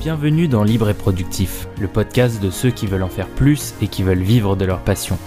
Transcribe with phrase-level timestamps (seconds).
[0.00, 3.88] Bienvenue dans Libre et Productif, le podcast de ceux qui veulent en faire plus et
[3.88, 5.18] qui veulent vivre de leur passion.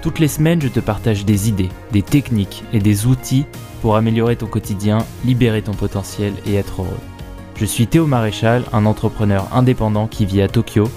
[0.00, 3.46] Toutes les semaines, je te partage des idées, des techniques et des outils
[3.82, 7.00] pour améliorer ton quotidien, libérer ton potentiel et être heureux.
[7.56, 10.88] Je suis Théo Maréchal, un entrepreneur indépendant qui vit à Tokyo,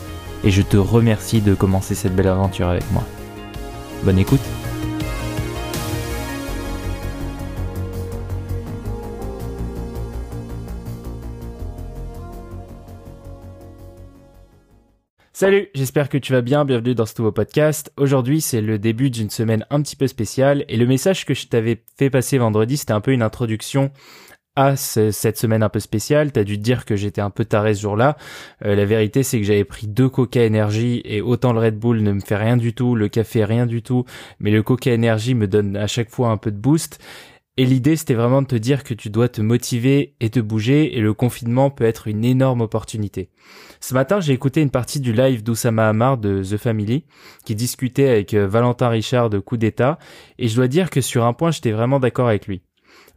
[0.43, 3.03] et je te remercie de commencer cette belle aventure avec moi.
[4.03, 4.39] Bonne écoute
[15.39, 17.93] Salut, j'espère que tu vas bien, bienvenue dans ce nouveau podcast.
[17.95, 21.47] Aujourd'hui c'est le début d'une semaine un petit peu spéciale et le message que je
[21.47, 23.89] t'avais fait passer vendredi c'était un peu une introduction
[24.57, 26.33] à cette semaine un peu spéciale.
[26.33, 28.17] T'as dû te dire que j'étais un peu taré ce jour-là.
[28.65, 32.03] Euh, la vérité, c'est que j'avais pris deux Coca Energy et autant le Red Bull
[32.03, 34.03] ne me fait rien du tout, le café rien du tout,
[34.41, 36.99] mais le Coca Energy me donne à chaque fois un peu de boost.
[37.59, 40.97] Et l'idée, c'était vraiment de te dire que tu dois te motiver et te bouger,
[40.97, 43.31] et le confinement peut être une énorme opportunité.
[43.81, 47.03] Ce matin, j'ai écouté une partie du live d'Oussama Hamar de The Family,
[47.43, 49.99] qui discutait avec euh, Valentin Richard de Coup d'État,
[50.37, 52.61] et je dois dire que sur un point, j'étais vraiment d'accord avec lui.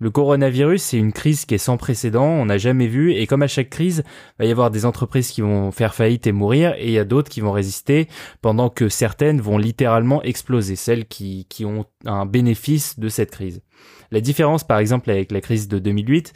[0.02, 3.42] Le coronavirus, c'est une crise qui est sans précédent, on n'a jamais vu, et comme
[3.42, 6.74] à chaque crise, il va y avoir des entreprises qui vont faire faillite et mourir,
[6.76, 8.08] et il y a d'autres qui vont résister,
[8.40, 13.62] pendant que certaines vont littéralement exploser, celles qui, qui ont un bénéfice de cette crise.
[14.10, 16.32] La différence, par exemple, avec la crise de 2008,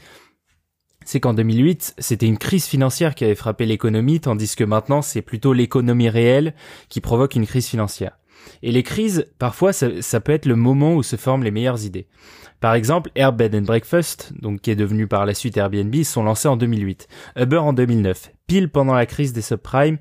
[1.05, 5.23] c'est qu'en 2008, c'était une crise financière qui avait frappé l'économie, tandis que maintenant, c'est
[5.23, 6.55] plutôt l'économie réelle
[6.89, 8.17] qui provoque une crise financière.
[8.63, 12.07] Et les crises, parfois, ça, peut être le moment où se forment les meilleures idées.
[12.61, 16.23] Par exemple, Air Bed and Breakfast, donc qui est devenu par la suite Airbnb, sont
[16.23, 19.99] lancés en 2008, Uber en 2009, pile pendant la crise des subprimes,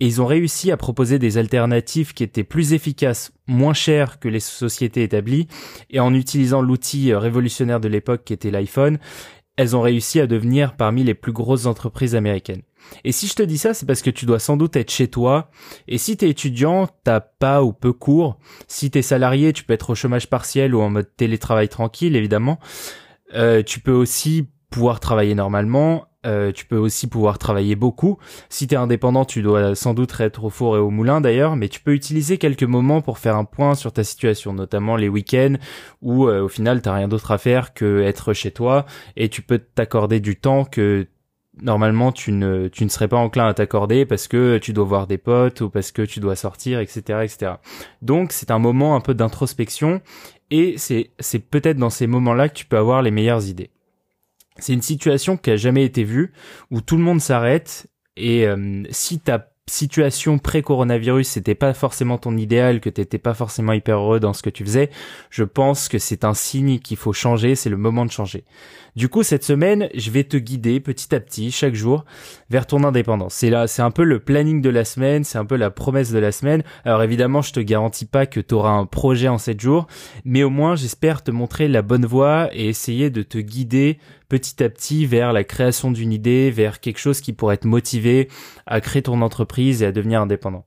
[0.00, 4.28] et ils ont réussi à proposer des alternatives qui étaient plus efficaces, moins chères que
[4.28, 5.48] les sociétés établies,
[5.90, 8.98] et en utilisant l'outil révolutionnaire de l'époque qui était l'iPhone,
[9.58, 12.62] elles ont réussi à devenir parmi les plus grosses entreprises américaines.
[13.02, 15.08] Et si je te dis ça, c'est parce que tu dois sans doute être chez
[15.08, 15.50] toi.
[15.88, 18.38] Et si t'es étudiant, t'as pas ou peu cours.
[18.68, 22.60] Si t'es salarié, tu peux être au chômage partiel ou en mode télétravail tranquille, évidemment.
[23.34, 26.06] Euh, tu peux aussi pouvoir travailler normalement.
[26.26, 28.18] Euh, tu peux aussi pouvoir travailler beaucoup.
[28.48, 31.68] Si t'es indépendant, tu dois sans doute être au four et au moulin d'ailleurs, mais
[31.68, 35.54] tu peux utiliser quelques moments pour faire un point sur ta situation, notamment les week-ends
[36.02, 38.84] où euh, au final t'as rien d'autre à faire que être chez toi
[39.16, 41.06] et tu peux t'accorder du temps que
[41.62, 45.06] normalement tu ne tu ne serais pas enclin à t'accorder parce que tu dois voir
[45.06, 47.52] des potes ou parce que tu dois sortir etc etc
[48.00, 50.00] donc c'est un moment un peu d'introspection
[50.50, 53.70] et c'est c'est peut-être dans ces moments là que tu peux avoir les meilleures idées
[54.58, 56.32] c'est une situation qui a jamais été vue
[56.70, 57.86] où tout le monde s'arrête
[58.16, 63.72] et euh, si ta situation pré-coronavirus c'était pas forcément ton idéal, que t'étais pas forcément
[63.72, 64.90] hyper heureux dans ce que tu faisais,
[65.30, 68.44] je pense que c'est un signe qu'il faut changer, c'est le moment de changer.
[68.96, 72.04] Du coup, cette semaine, je vais te guider petit à petit, chaque jour,
[72.50, 73.34] vers ton indépendance.
[73.34, 76.10] C'est là, c'est un peu le planning de la semaine, c'est un peu la promesse
[76.10, 76.64] de la semaine.
[76.84, 79.86] Alors évidemment, je te garantis pas que tu auras un projet en 7 jours,
[80.24, 83.98] mais au moins, j'espère te montrer la bonne voie et essayer de te guider
[84.28, 88.28] petit à petit vers la création d'une idée, vers quelque chose qui pourrait te motiver
[88.66, 90.66] à créer ton entreprise et à devenir indépendant.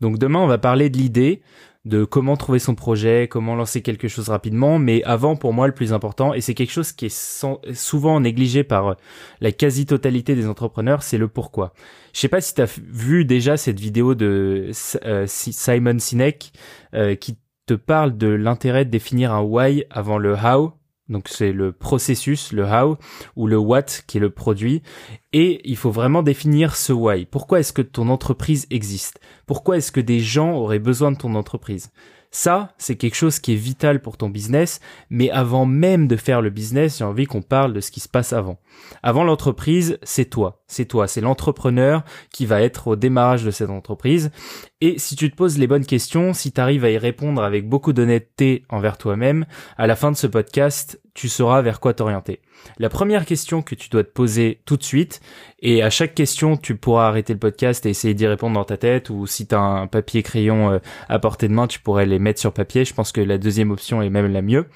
[0.00, 1.42] Donc demain, on va parler de l'idée,
[1.84, 4.78] de comment trouver son projet, comment lancer quelque chose rapidement.
[4.78, 8.64] Mais avant, pour moi, le plus important, et c'est quelque chose qui est souvent négligé
[8.64, 8.94] par euh,
[9.40, 11.74] la quasi-totalité des entrepreneurs, c'est le pourquoi.
[12.12, 14.70] Je sais pas si tu as vu déjà cette vidéo de
[15.04, 16.52] euh, Simon Sinek
[16.94, 17.36] euh, qui
[17.66, 20.72] te parle de l'intérêt de définir un why avant le how
[21.08, 22.96] donc c'est le processus, le how,
[23.36, 24.82] ou le what qui est le produit.
[25.32, 27.26] Et il faut vraiment définir ce why.
[27.26, 29.20] Pourquoi est-ce que ton entreprise existe?
[29.46, 31.90] Pourquoi est-ce que des gens auraient besoin de ton entreprise?
[32.34, 36.42] Ça, c'est quelque chose qui est vital pour ton business, mais avant même de faire
[36.42, 38.58] le business, j'ai envie qu'on parle de ce qui se passe avant.
[39.04, 42.02] Avant l'entreprise, c'est toi, c'est toi, c'est l'entrepreneur
[42.32, 44.32] qui va être au démarrage de cette entreprise.
[44.80, 47.68] Et si tu te poses les bonnes questions, si tu arrives à y répondre avec
[47.68, 49.46] beaucoup d'honnêteté envers toi-même,
[49.78, 52.40] à la fin de ce podcast, tu sauras vers quoi t'orienter.
[52.78, 55.20] La première question que tu dois te poser tout de suite,
[55.60, 58.76] et à chaque question, tu pourras arrêter le podcast et essayer d'y répondre dans ta
[58.76, 60.78] tête, ou si tu as un papier crayon euh,
[61.08, 62.84] à portée de main, tu pourrais les mettre sur papier.
[62.84, 64.66] Je pense que la deuxième option est même la mieux.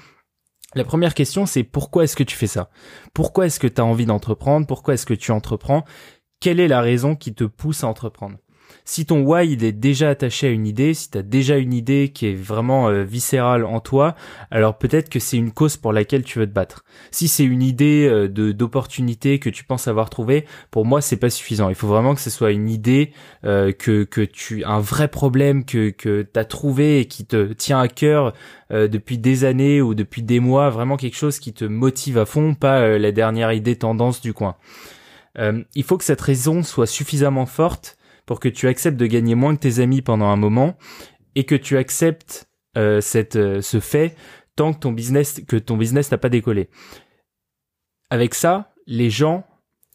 [0.75, 2.71] La première question, c'est pourquoi est-ce que tu fais ça?
[3.15, 4.67] Pourquoi est-ce que tu as envie d'entreprendre?
[4.67, 5.85] Pourquoi est-ce que tu entreprends?
[6.41, 8.37] Quelle est la raison qui te pousse à entreprendre?
[8.85, 11.75] Si ton why il est déjà attaché à une idée, si tu as déjà une
[11.75, 14.15] idée qui est vraiment euh, viscérale en toi,
[14.51, 16.85] alors peut-être que c'est une cause pour laquelle tu veux te battre.
[17.11, 21.29] Si c'est une idée euh, d'opportunité que tu penses avoir trouvée, pour moi c'est pas
[21.29, 21.69] suffisant.
[21.69, 23.13] Il faut vraiment que ce soit une idée
[23.45, 27.53] euh, que que tu un vrai problème que que tu as trouvé et qui te
[27.53, 28.33] tient à cœur
[28.71, 32.55] depuis des années ou depuis des mois, vraiment quelque chose qui te motive à fond,
[32.55, 34.57] pas la dernière idée tendance du coin.
[35.39, 37.98] il faut que cette raison soit suffisamment forte
[38.29, 40.77] pour que tu acceptes de gagner moins que tes amis pendant un moment
[41.35, 42.47] et que tu acceptes
[42.77, 44.15] euh, cette, euh, ce fait
[44.55, 46.69] tant que ton business que ton business n'a pas décollé.
[48.11, 49.47] Avec ça, les gens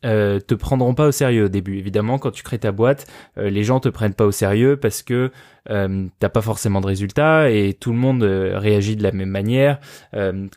[0.06, 1.78] euh, te prendront pas au sérieux au début.
[1.78, 3.08] Évidemment, quand tu crées ta boîte,
[3.38, 5.32] euh, les gens te prennent pas au sérieux parce que
[5.70, 9.30] euh, t'as pas forcément de résultats et tout le monde euh, réagit de la même
[9.30, 9.80] manière.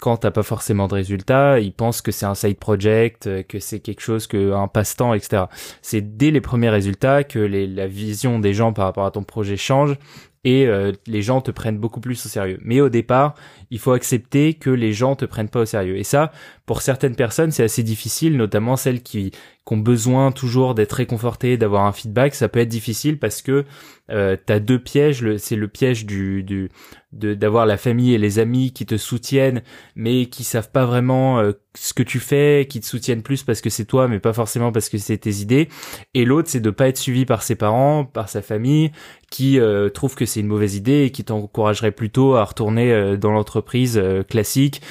[0.00, 3.80] Quand t'as pas forcément de résultats, ils pensent que c'est un side project, que c'est
[3.80, 5.44] quelque chose, que un passe-temps, etc.
[5.82, 9.22] C'est dès les premiers résultats que les, la vision des gens par rapport à ton
[9.22, 9.96] projet change
[10.44, 10.68] et
[11.06, 12.60] les gens te prennent beaucoup plus au sérieux.
[12.62, 13.34] Mais au départ,
[13.70, 15.96] il faut accepter que les gens te prennent pas au sérieux.
[15.96, 16.32] Et ça,
[16.66, 21.56] pour certaines personnes, c'est assez difficile, notamment celles qui, qui ont besoin toujours d'être réconfortées,
[21.56, 22.34] d'avoir un feedback.
[22.34, 23.64] Ça peut être difficile parce que
[24.10, 25.36] euh, t'as deux pièges.
[25.38, 26.70] C'est le piège du, du
[27.12, 29.62] d'avoir la famille et les amis qui te soutiennent,
[29.94, 33.60] mais qui savent pas vraiment euh, ce que tu fais, qui te soutiennent plus parce
[33.60, 35.68] que c'est toi, mais pas forcément parce que c'est tes idées.
[36.14, 38.92] Et l'autre, c'est de pas être suivi par ses parents, par sa famille,
[39.30, 43.16] qui euh, trouve que c'est une mauvaise idée et qui t'encouragerait plutôt à retourner euh,
[43.16, 43.55] dans l'entreprise
[43.96, 44.82] euh, classique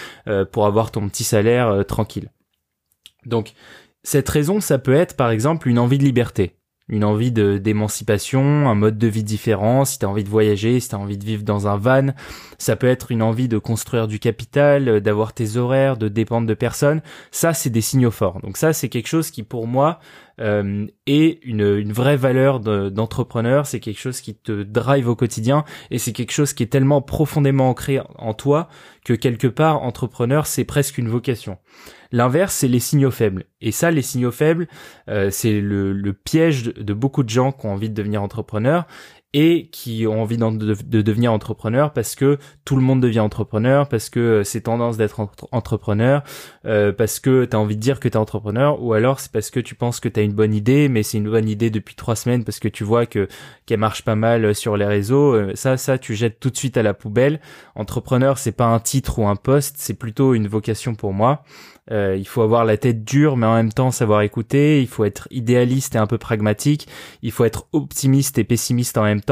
[0.52, 2.32] pour avoir ton petit salaire tranquille.
[3.26, 3.54] Donc
[4.04, 6.56] cette raison, ça peut être par exemple une envie de liberté
[6.88, 10.80] une envie de d'émancipation, un mode de vie différent, si tu as envie de voyager,
[10.80, 12.14] si tu as envie de vivre dans un van,
[12.60, 16.48] ça peut être une envie de construire du capital, euh, d'avoir tes horaires, de dépendre
[16.48, 17.02] de personnes,
[17.32, 18.40] ça c'est des signaux forts.
[18.42, 20.00] Donc ça c'est quelque chose qui pour moi
[20.42, 25.64] euh, est une, une vraie valeur d'entrepreneur, c'est quelque chose qui te drive au quotidien
[25.92, 28.68] et c'est quelque chose qui est tellement profondément ancré en toi
[29.04, 31.58] que quelque part entrepreneur c'est presque une vocation.
[32.12, 33.46] L'inverse, c'est les signaux faibles.
[33.60, 34.68] Et ça, les signaux faibles,
[35.10, 38.88] euh, c'est le, piège de, beaucoup de gens qui ont envie de devenir entrepreneurs
[39.38, 44.10] et qui ont envie de, devenir entrepreneur parce que tout le monde devient entrepreneur, parce
[44.10, 46.24] que euh, c'est tendance d'être entrepreneur,
[46.66, 49.34] euh, parce que tu as envie de dire que tu es entrepreneur, ou alors c'est
[49.34, 51.70] parce que tu penses que tu as une bonne idée, mais c'est une bonne idée
[51.70, 53.28] depuis trois semaines parce que tu vois que
[53.66, 55.54] qu'elle marche pas mal sur les réseaux.
[55.54, 57.42] Ça, ça, tu jettes tout de suite à la poubelle.
[57.76, 61.44] Entrepreneur, c'est pas un titre ou un poste, c'est plutôt une vocation pour moi.
[61.92, 64.82] Euh, il faut avoir la tête dure, mais en même temps savoir écouter.
[64.82, 66.88] Il faut être idéaliste et un peu pragmatique.
[67.22, 69.25] Il faut être optimiste et pessimiste en même temps.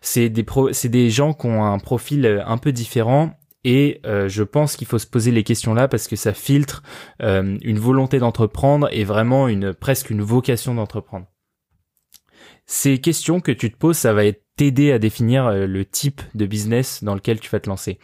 [0.00, 3.32] C'est des pro c'est des gens qui ont un profil euh, un peu différent.
[3.62, 6.82] Et euh, je pense qu'il faut se poser les questions là parce que ça filtre
[7.20, 11.26] une volonté d'entreprendre et vraiment une presque une vocation d'entreprendre.
[12.64, 14.22] Ces questions que tu te poses, ça va
[14.60, 17.98] t'aider à définir euh, le type de business dans lequel tu vas te lancer.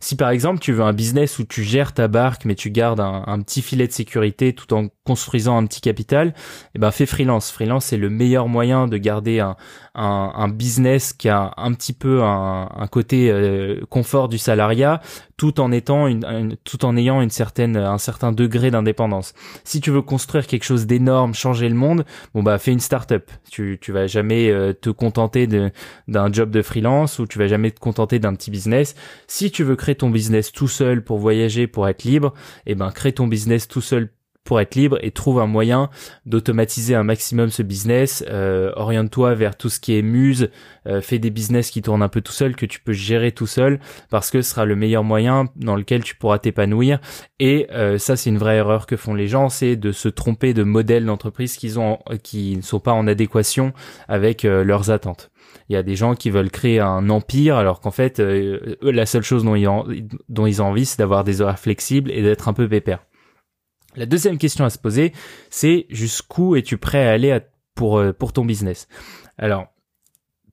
[0.00, 2.98] Si par exemple tu veux un business où tu gères ta barque mais tu gardes
[2.98, 6.34] un, petit filet de sécurité tout en construisant un petit capital,
[6.76, 7.50] eh ben fais freelance.
[7.50, 9.56] Freelance c'est le meilleur moyen de garder un,
[9.96, 15.00] un, business qui a un petit peu un, côté euh, confort du salariat
[15.36, 19.34] tout en étant une, tout en ayant une certaine un certain degré d'indépendance.
[19.64, 22.04] Si tu veux construire quelque chose d'énorme, changer le monde,
[22.34, 23.32] bon bah fais une start-up.
[23.50, 27.72] Tu tu vas jamais euh, te contenter d'un job de freelance ou tu vas jamais
[27.72, 28.94] te contenter d'un petit business.
[29.26, 32.32] Si tu veux créer ton business tout seul pour voyager, pour être libre,
[32.66, 34.10] eh ben crée ton business tout seul
[34.44, 35.90] pour être libre et trouve un moyen
[36.26, 38.24] d'automatiser un maximum ce business.
[38.28, 40.50] Euh, oriente-toi vers tout ce qui est muse,
[40.86, 43.46] euh, fais des business qui tournent un peu tout seul, que tu peux gérer tout
[43.46, 47.00] seul, parce que ce sera le meilleur moyen dans lequel tu pourras t'épanouir.
[47.38, 50.54] Et euh, ça, c'est une vraie erreur que font les gens, c'est de se tromper
[50.54, 53.72] de modèles d'entreprise qu'ils ont, qui ne sont pas en adéquation
[54.08, 55.30] avec leurs attentes.
[55.68, 59.22] Il y a des gens qui veulent créer un empire alors qu'en fait, la seule
[59.22, 59.86] chose dont ils, ont,
[60.28, 63.00] dont ils ont envie, c'est d'avoir des horaires flexibles et d'être un peu pépère.
[63.96, 65.12] La deuxième question à se poser,
[65.50, 67.38] c'est jusqu'où es-tu prêt à aller
[67.74, 68.88] pour, euh, pour ton business?
[69.36, 69.66] Alors,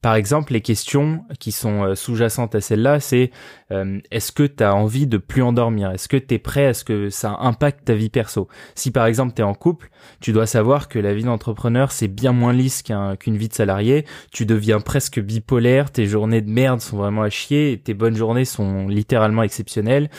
[0.01, 3.32] par exemple, les questions qui sont euh, sous-jacentes à celle-là, c'est
[3.72, 5.92] euh, est-ce que tu as envie de plus endormir?
[5.92, 6.68] Est-ce que tu es prêt?
[6.68, 8.48] À ce que ça impacte ta vie perso?
[8.75, 9.89] Si par exemple tu es en couple,
[10.20, 12.84] tu dois savoir que la vie d'entrepreneur, c'est bien moins lisse
[13.20, 14.06] qu'une vie de salarié.
[14.32, 18.46] Tu deviens presque bipolaire, tes journées de merde sont vraiment à chier, tes bonnes journées
[18.46, 20.10] sont littéralement exceptionnelles.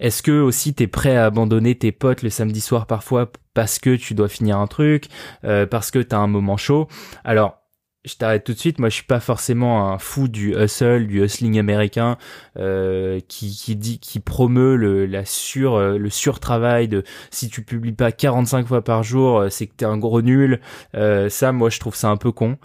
[0.00, 3.78] Est-ce que aussi tu es prêt à abandonner tes potes le samedi soir parfois parce
[3.78, 5.06] que tu dois finir un truc,
[5.44, 6.88] euh, parce que tu as un moment chaud?
[7.24, 7.58] Alors,
[8.04, 8.78] je t'arrête tout de suite.
[8.78, 12.16] Moi, je suis pas forcément un fou du hustle, du hustling américain,
[12.56, 17.62] euh, qui, qui dit, qui promeut le la sur euh, le surtravail de si tu
[17.62, 20.60] publies pas 45 fois par jour, euh, c'est que t'es un gros nul.
[20.94, 22.56] Euh, ça, moi, je trouve ça un peu con.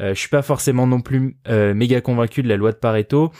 [0.00, 3.30] Euh, je suis pas forcément non plus euh, méga convaincu de la loi de Pareto,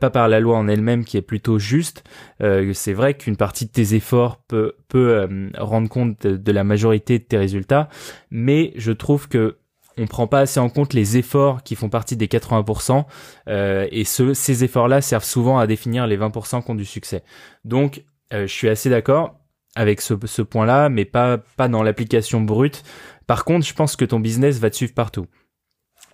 [0.00, 2.02] pas par la loi en elle-même qui est plutôt juste.
[2.40, 7.18] c'est vrai qu'une partie de tes efforts peut peut rendre compte de, de la majorité
[7.18, 7.88] de tes résultats,
[8.30, 9.56] mais je trouve que
[10.00, 13.04] on prend pas assez en compte les efforts qui font partie des 80%
[13.48, 17.22] euh, et ce, ces efforts-là servent souvent à définir les 20% qui ont du succès.
[17.64, 19.36] Donc, euh, je suis assez d'accord.
[19.76, 21.38] avec ce, point-là, mais pas
[21.68, 22.82] dans l'application brute.
[23.28, 25.26] Par contre, je pense que ton business va te suivre partout.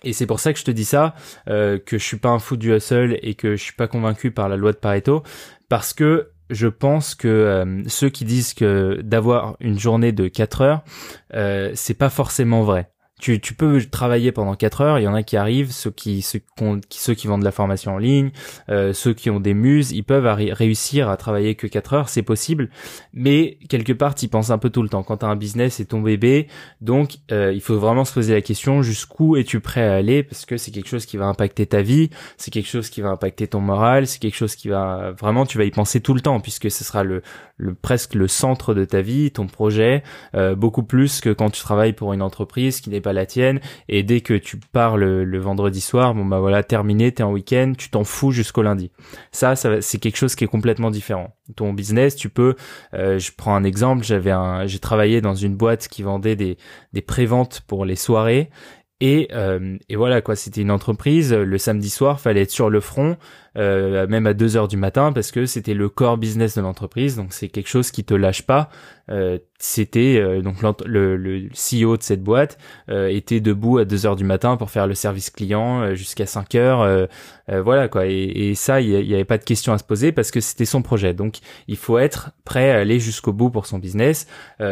[0.03, 1.15] Et c'est pour ça que je te dis ça,
[1.49, 4.29] euh, que je suis pas un fou du hustle et que je suis pas convaincu
[4.29, 5.23] par la loi de Pareto,
[5.69, 10.83] parce que je pense que ceux qui disent que d'avoir une journée de 4 heures,
[11.33, 12.91] euh, c'est pas forcément vrai.
[13.19, 16.21] Tu, tu peux travailler pendant 4 heures, il y en a qui arrivent, ceux qui,
[16.21, 16.39] ceux,
[16.87, 18.29] qui, ceux qui vendent de la formation en ligne,
[18.69, 22.21] euh, ceux qui ont des muses, ils peuvent réussir à travailler que 4 heures, c'est
[22.21, 22.69] possible,
[23.13, 25.01] mais quelque part, tu penses un peu tout le temps.
[25.01, 26.47] Quand tu as un business, c'est ton bébé,
[26.81, 30.45] donc euh, il faut vraiment se poser la question, jusqu'où es-tu prêt à aller, parce
[30.45, 33.47] que c'est quelque chose qui va impacter ta vie, c'est quelque chose qui va impacter
[33.47, 35.11] ton moral, c'est quelque chose qui va...
[35.19, 37.23] Vraiment, tu vas y penser tout le temps, puisque ce sera le,
[37.57, 40.03] le presque le centre de ta vie, ton projet,
[40.35, 43.59] euh, beaucoup plus que quand tu travailles pour une entreprise qui n'est la tienne.
[43.89, 47.73] Et dès que tu pars le, vendredi soir, bon bah voilà, terminé, t'es en week-end,
[47.77, 48.91] tu t'en fous jusqu'au lundi.
[49.31, 51.35] Ça, ça c'est quelque chose qui est complètement différent.
[51.55, 52.55] Ton business, tu peux,
[52.93, 56.57] euh, je prends un exemple, j'avais un, j'ai travaillé dans une boîte qui vendait des
[56.93, 58.49] des préventes pour les soirées.
[58.99, 61.31] Et, euh, et voilà quoi, c'était une entreprise.
[61.31, 63.17] Le samedi soir, fallait être sur le front,
[63.57, 67.15] euh, même à 2 heures du matin, parce que c'était le core business de l'entreprise.
[67.15, 68.69] Donc c'est quelque chose qui te lâche pas.
[69.09, 72.57] Euh, c'était euh, donc le, le, CEO de cette boîte
[72.89, 76.55] euh, était debout à 2 heures du matin pour faire le service client jusqu'à 5
[76.55, 77.07] heures
[77.47, 80.29] voilà quoi et, et ça il n'y avait pas de question à se poser parce
[80.29, 81.37] que c'était son projet donc
[81.69, 84.27] il faut être prêt à aller jusqu'au bout pour son business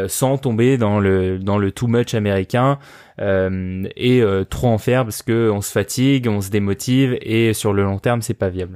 [0.07, 2.77] sans tomber dans le dans le too much américain
[3.19, 7.83] et trop en faire parce que on se fatigue on se démotive et sur le
[7.83, 8.74] long terme c'est pas viable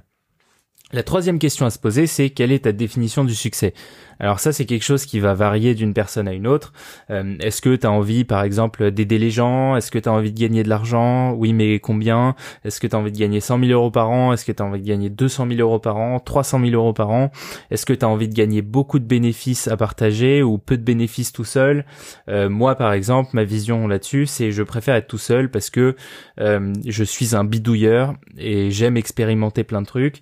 [0.91, 3.74] la troisième question à se poser, c'est quelle est ta définition du succès?
[4.19, 6.74] Alors ça, c'est quelque chose qui va varier d'une personne à une autre.
[7.10, 9.77] Euh, est-ce que tu as envie, par exemple, d'aider les gens?
[9.77, 11.34] Est-ce que tu as envie de gagner de l'argent?
[11.34, 12.36] Oui, mais combien?
[12.65, 14.34] Est-ce que tu as envie de gagner 100 000 euros par an?
[14.34, 16.19] Est-ce que tu as envie de gagner 200 000 euros par an?
[16.19, 17.31] 300 000 euros par an?
[17.72, 20.84] Est-ce que tu as envie de gagner beaucoup de bénéfices à partager ou peu de
[20.84, 21.86] bénéfices tout seul?
[22.27, 25.96] Euh, Moi, par exemple, ma vision là-dessus, c'est je préfère être tout seul parce que
[26.41, 30.22] euh, je suis un bidouilleur et j'aime expérimenter plein de trucs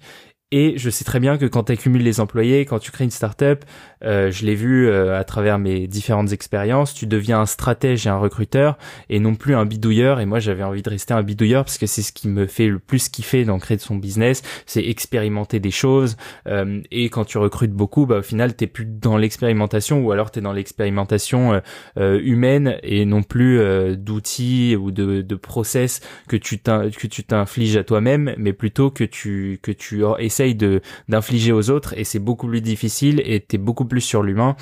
[0.51, 3.11] et je sais très bien que quand tu accumules les employés, quand tu crées une
[3.11, 3.65] startup,
[4.03, 8.09] euh, je l'ai vu euh, à travers mes différentes expériences, tu deviens un stratège et
[8.09, 8.77] un recruteur
[9.09, 10.21] et non plus un bidouilleur.
[10.21, 12.67] Et moi, j'avais envie de rester un bidouilleur parce que c'est ce qui me fait
[12.67, 16.15] le plus kiffer dans créer son business, c'est expérimenter des choses.
[16.47, 20.31] Euh, et quand tu recrutes beaucoup, bah, au final, t'es plus dans l'expérimentation ou alors
[20.31, 21.61] t'es dans l'expérimentation
[21.97, 23.59] euh, humaine et non plus
[23.97, 25.99] d'outils ou de, de process
[26.29, 30.03] que tu que tu t'infliges à toi-même, mais plutôt que tu que tu
[30.53, 34.55] de d'infliger aux autres et c'est beaucoup plus difficile et t'es beaucoup plus sur l'humain.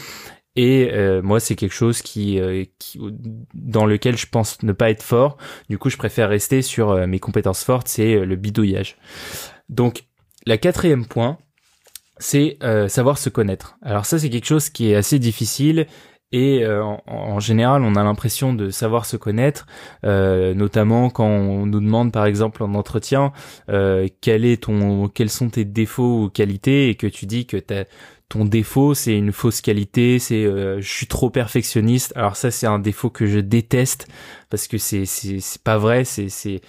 [0.56, 3.00] Et euh, moi c'est quelque chose qui, euh, qui,
[3.54, 5.38] dans lequel je pense ne pas être fort.
[5.70, 8.98] Du coup je préfère rester sur euh, mes compétences fortes c'est le bidouillage.
[9.70, 10.06] Donc
[10.46, 11.38] la quatrième point
[12.18, 13.78] c'est savoir se connaître.
[13.82, 15.88] Alors ça c'est quelque chose qui est assez difficile
[16.36, 19.68] et euh, en, général, on a l'impression de savoir se connaître,
[20.04, 23.32] euh, notamment quand on nous demande, par exemple, en entretien,
[23.70, 27.56] euh, quel est ton, quels sont tes défauts ou qualités, et que tu dis que
[28.28, 32.12] ton défaut c'est une fausse qualité, c'est je suis trop perfectionniste.
[32.18, 34.10] Alors ça, c'est un défaut que je déteste
[34.50, 36.60] parce que c'est c'est pas vrai, c'est c'est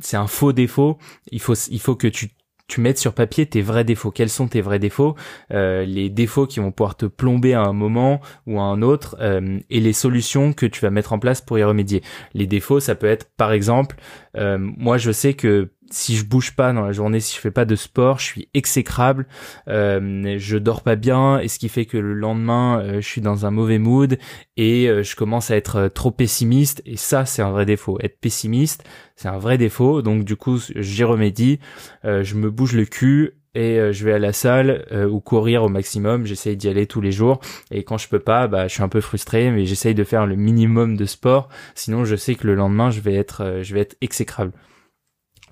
[0.00, 0.98] c'est un faux défaut.
[1.30, 2.30] Il faut il faut que tu
[2.68, 4.10] tu mettes sur papier tes vrais défauts.
[4.10, 5.14] Quels sont tes vrais défauts
[5.52, 9.16] euh, Les défauts qui vont pouvoir te plomber à un moment ou à un autre
[9.20, 12.02] euh, et les solutions que tu vas mettre en place pour y remédier.
[12.34, 13.96] Les défauts, ça peut être par exemple,
[14.36, 17.50] euh, moi je sais que si je bouge pas dans la journée, si je fais
[17.50, 19.26] pas de sport, je suis exécrable,
[19.68, 23.20] euh, je dors pas bien, et ce qui fait que le lendemain, euh, je suis
[23.20, 24.18] dans un mauvais mood
[24.56, 26.82] et euh, je commence à être euh, trop pessimiste.
[26.86, 27.98] Et ça, c'est un vrai défaut.
[28.00, 28.84] Être pessimiste,
[29.16, 30.02] c'est un vrai défaut.
[30.02, 31.60] Donc du coup, j'y remédie.
[32.04, 36.24] je me bouge le cul et je vais à la salle ou courir au maximum.
[36.24, 37.40] J'essaye d'y aller tous les jours.
[37.70, 40.26] Et quand je peux pas, bah, je suis un peu frustré, mais j'essaye de faire
[40.26, 41.48] le minimum de sport.
[41.74, 44.52] Sinon, je sais que le lendemain, je vais être, je vais être exécrable.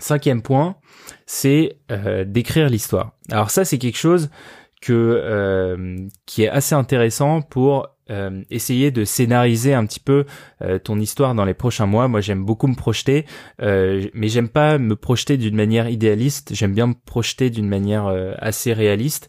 [0.00, 0.76] Cinquième point,
[1.26, 3.12] c'est euh, d'écrire l'histoire.
[3.30, 4.30] Alors ça, c'est quelque chose
[4.80, 10.25] que euh, qui est assez intéressant pour euh, essayer de scénariser un petit peu
[10.83, 12.09] ton histoire dans les prochains mois.
[12.09, 13.26] Moi, j'aime beaucoup me projeter,
[13.61, 16.54] mais j'aime pas me projeter d'une manière idéaliste.
[16.54, 18.07] J'aime bien me projeter d'une manière
[18.38, 19.28] assez réaliste.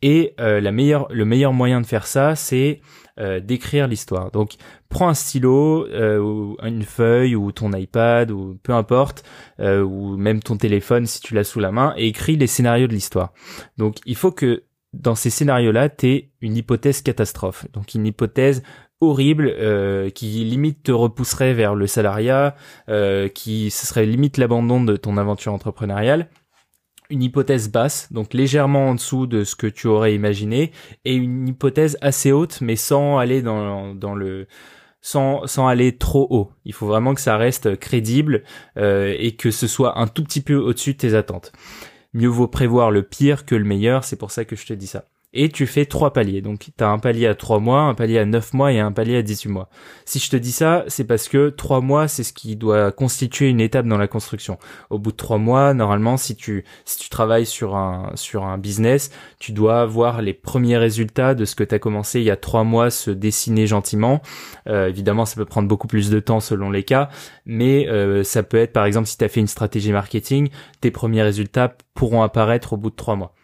[0.00, 2.80] Et la meilleure, le meilleur moyen de faire ça, c'est
[3.20, 4.30] euh, d'écrire l'histoire.
[4.30, 4.54] Donc
[4.88, 9.22] prends un stylo euh, ou une feuille ou ton iPad ou peu importe
[9.60, 12.86] euh, ou même ton téléphone si tu l'as sous la main et écris les scénarios
[12.86, 13.34] de l'histoire.
[13.76, 14.62] Donc il faut que
[14.94, 17.66] dans ces scénarios-là, tu une hypothèse catastrophe.
[17.74, 18.62] Donc une hypothèse
[19.02, 19.56] horrible
[20.14, 22.54] qui limite te repousserait vers le salariat,
[23.34, 26.28] qui ce serait limite l'abandon de ton aventure entrepreneuriale
[27.12, 30.72] une hypothèse basse, donc légèrement en dessous de ce que tu aurais imaginé,
[31.04, 34.46] et une hypothèse assez haute, mais sans aller dans, le
[35.02, 36.50] sans, sans aller trop haut.
[36.64, 38.44] Il faut vraiment que ça reste crédible
[38.78, 41.52] euh, et que ce soit un tout petit peu au-dessus de tes attentes.
[42.14, 44.86] Mieux vaut prévoir le pire que le meilleur, c'est pour ça que je te dis
[44.86, 46.42] ça et tu fais trois paliers.
[46.42, 48.92] Donc tu as un palier à trois mois, un palier à neuf mois et un
[48.92, 49.68] palier à 18 mois.
[50.04, 53.48] Si je te dis ça, c'est parce que trois mois, c'est ce qui doit constituer
[53.48, 54.58] une étape dans la construction.
[54.90, 58.58] Au bout de trois mois, normalement, si tu si tu travailles sur un sur un
[58.58, 62.30] business, tu dois voir les premiers résultats de ce que tu as commencé il y
[62.30, 64.20] a trois mois se dessiner gentiment.
[64.68, 67.08] Euh, évidemment, ça peut prendre beaucoup plus de temps selon les cas,
[67.46, 70.90] mais euh, ça peut être par exemple si tu as fait une stratégie marketing, tes
[70.90, 73.34] premiers résultats pourront apparaître au bout de trois mois.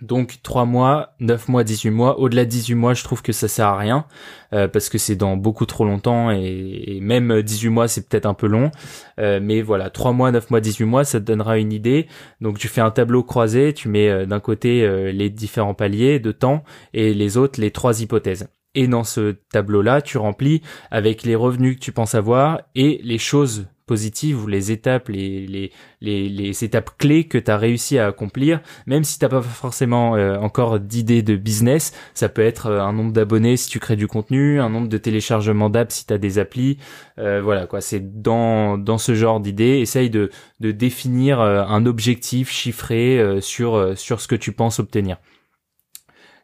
[0.00, 2.20] Donc 3 mois, 9 mois, 18 mois.
[2.20, 4.06] Au-delà de 18 mois, je trouve que ça sert à rien
[4.52, 8.34] euh, parce que c'est dans beaucoup trop longtemps et, même 18 mois, c'est peut-être un
[8.34, 8.70] peu long.
[9.18, 12.06] Euh, mais voilà, 3 mois, 9 mois, 18 mois, ça te donnera une idée.
[12.40, 16.32] Donc tu fais un tableau croisé, tu mets euh, d'un côté les différents paliers de
[16.32, 16.62] temps
[16.94, 18.48] et les autres les trois hypothèses.
[18.78, 23.18] Et dans ce tableau-là, tu remplis avec les revenus que tu penses avoir et les
[23.18, 28.06] choses positives ou les étapes, les, les, les, étapes clés que tu as réussi à
[28.06, 32.80] accomplir, même si t'as pas forcément euh, encore d'idées de business, ça peut être euh,
[32.80, 36.12] un nombre d'abonnés si tu crées du contenu, un nombre de téléchargements d'apps si tu
[36.12, 36.78] as des applis,
[37.18, 40.30] euh, voilà quoi, c'est dans, dans ce genre d'idées, essaye de,
[40.60, 45.16] de définir un objectif chiffré sur, sur ce que tu penses obtenir.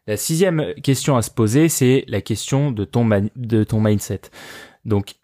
[0.07, 4.21] La sixième question à se poser, c'est la question de ton, mindset.
[4.85, 5.15] Donc,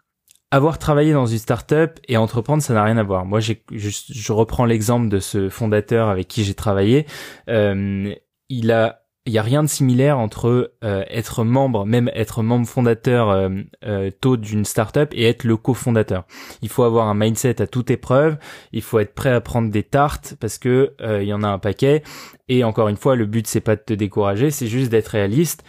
[0.49, 3.25] avoir travaillé dans une startup et entreprendre, ça n'a rien à voir.
[3.25, 7.05] Moi, j'ai, je, reprends l'exemple de ce fondateur avec qui j'ai travaillé.
[7.47, 8.13] Euh,
[8.49, 12.67] il a il y a rien de similaire entre euh, être membre, même être membre
[12.67, 13.49] fondateur euh,
[13.85, 16.25] euh, tôt d'une startup et être le cofondateur.
[16.63, 18.37] Il faut avoir un mindset à toute épreuve.
[18.71, 21.59] Il faut être prêt à prendre des tartes parce que il y en a un
[21.59, 22.01] paquet.
[22.49, 25.63] Et encore une fois, le but c'est pas de te décourager, c'est juste d'être réaliste.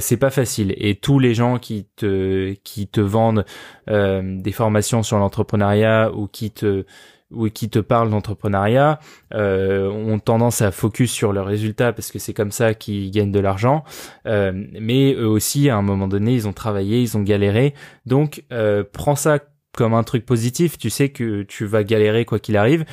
[0.00, 0.74] c'est pas facile.
[0.76, 3.44] Et tous les gens qui te qui te vendent
[3.88, 6.84] des formations sur l'entrepreneuriat ou qui te
[7.30, 8.98] ou qui te parlent d'entrepreneuriat
[9.34, 13.32] euh, ont tendance à focus sur le résultat parce que c'est comme ça qu'ils gagnent
[13.32, 13.84] de l'argent.
[14.26, 17.74] Euh, mais eux aussi, à un moment donné, ils ont travaillé, ils ont galéré.
[18.06, 19.38] Donc, euh, prends ça
[19.76, 20.78] comme un truc positif.
[20.78, 22.84] Tu sais que tu vas galérer quoi qu'il arrive.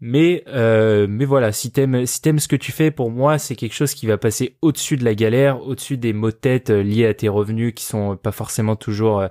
[0.00, 3.56] Mais euh, mais voilà, si t'aimes si t'aimes ce que tu fais, pour moi, c'est
[3.56, 6.82] quelque chose qui va passer au-dessus de la galère, au-dessus des maux de tête euh,
[6.82, 9.28] liés à tes revenus qui sont pas forcément toujours euh,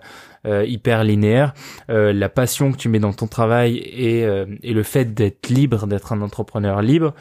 [0.65, 1.53] hyper linéaire.
[1.89, 5.49] Euh, la passion que tu mets dans ton travail et, euh, et le fait d'être
[5.49, 7.13] libre, d'être un entrepreneur libre,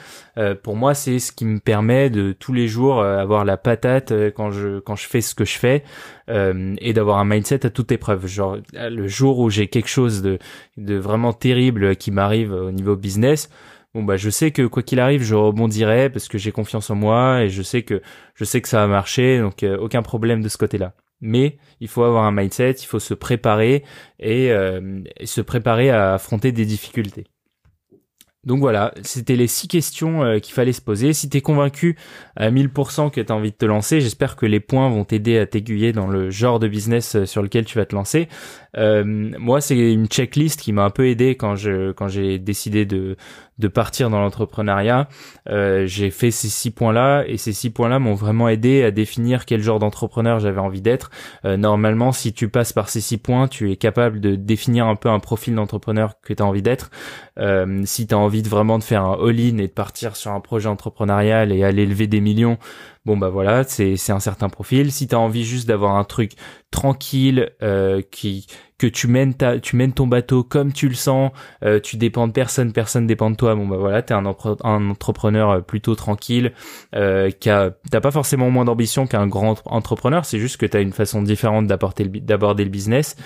[0.63, 4.51] pour moi c'est ce qui me permet de tous les jours avoir la patate quand
[4.51, 5.85] je quand je fais ce que je fais
[6.29, 8.27] et d'avoir un mindset à toute épreuve.
[8.27, 10.39] Genre le jour où j'ai quelque chose de
[10.77, 13.49] de vraiment terrible qui m'arrive au niveau business,
[13.95, 16.97] bon bah je sais que quoi qu'il arrive je rebondirai parce que j'ai confiance en
[16.97, 18.03] moi et je sais que
[18.35, 22.03] je sais que ça va marcher donc aucun problème de ce côté-là mais il faut
[22.03, 23.85] avoir un mindset, il faut se préparer
[24.19, 27.25] et, euh, se préparer à affronter des difficultés.
[28.45, 31.13] Donc voilà, c'était les six questions euh, qu'il fallait se poser.
[31.13, 31.97] Si tu es convaincu
[32.37, 35.39] à 1000% que tu as envie de te lancer, j'espère que les points vont t'aider
[35.39, 38.29] à t'aiguiller dans le genre de business euh, sur lequel tu vas te lancer.
[38.77, 43.17] Moi, c'est une checklist qui m'a un peu aidé quand je quand j'ai décidé de
[43.59, 45.09] de partir dans l'entrepreneuriat.
[45.49, 49.45] Euh, j'ai fait ces six points-là et ces six points-là m'ont vraiment aidé à définir
[49.47, 51.11] quel genre d'entrepreneur j'avais envie d'être.
[51.45, 54.97] Euh, normalement, si tu passes par ces six points, tu es capable de définir un
[54.97, 56.91] peu un profil d'entrepreneur que tu as envie d'être.
[57.39, 60.33] Euh, si tu as envie de vraiment de faire un all-in et de partir sur
[60.33, 62.59] un projet entrepreneurial et aller lever des millions,
[63.05, 64.93] bon bah voilà, c'est c'est un certain profil.
[64.93, 66.33] Si tu as envie juste d'avoir un truc
[66.71, 68.47] tranquille euh, qui
[68.79, 71.31] que tu mènes ta, tu mènes ton bateau comme tu le sens,
[71.65, 73.55] euh, tu dépends de personne, personne dépend de toi.
[73.55, 74.25] Bon bah voilà, t'es un,
[74.65, 76.53] un entrepreneur euh, plutôt tranquille,
[76.95, 80.83] euh, qui a, t'as pas forcément moins d'ambition qu'un grand entrepreneur, c'est juste que t'as
[80.83, 83.17] une façon différente d'aborder le, d'aborder le business.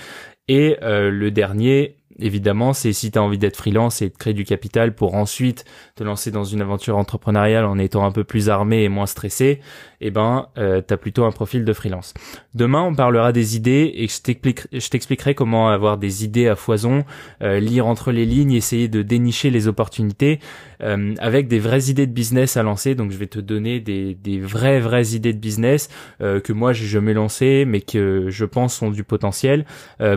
[0.50, 4.44] Et le dernier, évidemment, c'est si tu as envie d'être freelance et de créer du
[4.44, 8.82] capital pour ensuite te lancer dans une aventure entrepreneuriale en étant un peu plus armé
[8.82, 9.60] et moins stressé,
[10.00, 12.14] eh ben, euh, tu plutôt un profil de freelance.
[12.54, 17.04] Demain, on parlera des idées et je t'expliquerai comment avoir des idées à foison,
[17.42, 20.40] euh, lire entre les lignes, essayer de dénicher les opportunités
[20.82, 22.94] euh, avec des vraies idées de business à lancer.
[22.94, 25.88] Donc, je vais te donner des, des vraies, vraies idées de business
[26.20, 29.64] euh, que moi, j'ai jamais lancé, mais que je pense ont du potentiel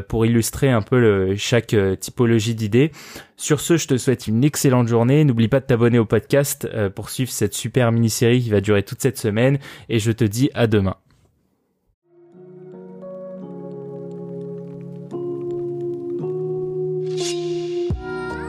[0.07, 2.91] pour illustrer un peu chaque typologie d'idées.
[3.37, 5.23] Sur ce, je te souhaite une excellente journée.
[5.23, 9.01] N'oublie pas de t'abonner au podcast pour suivre cette super mini-série qui va durer toute
[9.01, 10.95] cette semaine et je te dis à demain.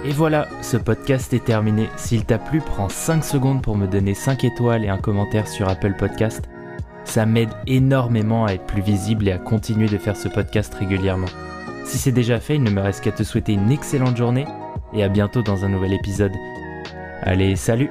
[0.05, 1.89] Et voilà, ce podcast est terminé.
[1.97, 5.69] S'il t'a plu, prends 5 secondes pour me donner 5 étoiles et un commentaire sur
[5.69, 6.49] Apple Podcast.
[7.05, 11.29] Ça m'aide énormément à être plus visible et à continuer de faire ce podcast régulièrement.
[11.85, 14.47] Si c'est déjà fait, il ne me reste qu'à te souhaiter une excellente journée
[14.95, 16.33] et à bientôt dans un nouvel épisode.
[17.23, 17.91] Allez, salut